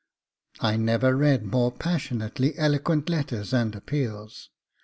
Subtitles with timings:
[0.61, 4.49] I never read more passionately eloquent letters and appeals.